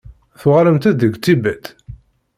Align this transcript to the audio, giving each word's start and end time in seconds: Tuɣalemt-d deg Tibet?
Tuɣalemt-d 0.39 0.93
deg 1.01 1.13
Tibet? 1.23 1.65